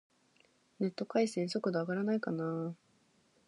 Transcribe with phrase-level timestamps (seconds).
[0.79, 2.73] ネット回線、速度上がらないかな